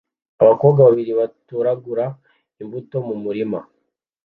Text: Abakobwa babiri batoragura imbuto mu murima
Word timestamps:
Abakobwa 0.43 0.79
babiri 0.87 1.11
batoragura 1.19 2.05
imbuto 2.61 2.95
mu 3.07 3.15
murima 3.23 3.59